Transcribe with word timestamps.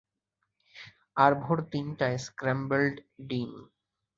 আর 1.17 1.31
ভোর 1.43 1.57
তিনটায় 1.71 2.17
স্ক্র্যাম্বলড 2.17 2.95
ডিম। 3.29 3.51